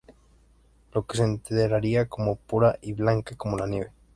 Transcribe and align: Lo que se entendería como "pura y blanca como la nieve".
Lo 0.95 1.05
que 1.05 1.15
se 1.17 1.23
entendería 1.23 2.07
como 2.09 2.35
"pura 2.35 2.79
y 2.81 2.93
blanca 2.93 3.35
como 3.35 3.55
la 3.55 3.67
nieve". 3.67 3.91